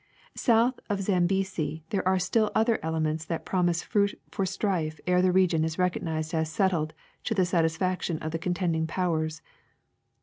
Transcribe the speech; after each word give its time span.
South 0.33 0.79
of 0.89 0.97
the 0.97 1.03
Zambesi 1.03 1.83
there 1.91 2.07
are 2.07 2.17
still 2.17 2.51
other 2.55 2.79
elements 2.81 3.23
that 3.23 3.45
promise 3.45 3.83
fruit 3.83 4.19
for 4.31 4.47
strife 4.47 4.99
ere 5.05 5.21
the 5.21 5.31
region 5.31 5.63
is 5.63 5.77
recognized 5.77 6.33
as 6.33 6.49
settled 6.49 6.95
to 7.23 7.35
the 7.35 7.45
satis 7.45 7.77
faction 7.77 8.17
of 8.17 8.31
the 8.31 8.39
contending 8.39 8.87
powers. 8.87 9.43